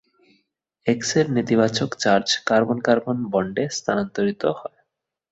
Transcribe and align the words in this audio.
X 0.85 1.09
এর 1.15 1.27
নেতিবাচক 1.35 1.89
charge 1.99 2.27
carbon- 2.47 2.77
carbon 2.87 3.17
বন্ডে 3.33 3.63
স্থানান্তরিত 3.77 4.43
হয়। 4.59 4.77